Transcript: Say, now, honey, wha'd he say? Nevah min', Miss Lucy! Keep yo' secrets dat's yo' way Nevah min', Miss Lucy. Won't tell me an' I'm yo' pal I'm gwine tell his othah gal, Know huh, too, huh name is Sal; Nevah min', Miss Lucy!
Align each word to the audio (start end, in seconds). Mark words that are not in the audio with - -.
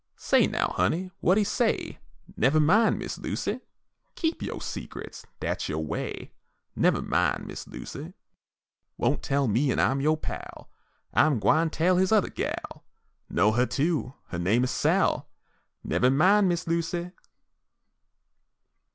Say, 0.17 0.47
now, 0.47 0.73
honey, 0.77 1.11
wha'd 1.21 1.37
he 1.37 1.43
say? 1.43 1.99
Nevah 2.35 2.59
min', 2.59 2.97
Miss 2.97 3.19
Lucy! 3.19 3.61
Keep 4.15 4.41
yo' 4.41 4.57
secrets 4.57 5.27
dat's 5.39 5.69
yo' 5.69 5.77
way 5.77 6.33
Nevah 6.75 7.03
min', 7.03 7.45
Miss 7.45 7.67
Lucy. 7.67 8.15
Won't 8.97 9.21
tell 9.21 9.47
me 9.47 9.71
an' 9.71 9.77
I'm 9.79 10.01
yo' 10.01 10.15
pal 10.15 10.71
I'm 11.13 11.39
gwine 11.39 11.69
tell 11.69 11.97
his 11.97 12.11
othah 12.11 12.29
gal, 12.31 12.83
Know 13.29 13.51
huh, 13.51 13.67
too, 13.67 14.15
huh 14.29 14.39
name 14.39 14.63
is 14.63 14.71
Sal; 14.71 15.29
Nevah 15.83 16.09
min', 16.09 16.47
Miss 16.47 16.65
Lucy! 16.65 17.11